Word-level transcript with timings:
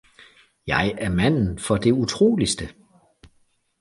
Jeg 0.67 0.95
er 0.97 1.09
manden 1.09 1.59
for 1.59 1.77
det 1.77 1.91
utroligste! 1.91 2.69